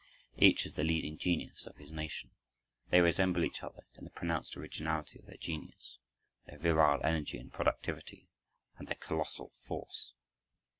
[0.35, 2.31] Each is the leading genius of his nation.
[2.89, 5.99] They resemble each other in the pronounced originality of their genius,
[6.47, 8.27] their virile energy and productivity,
[8.79, 10.13] and their colossal force.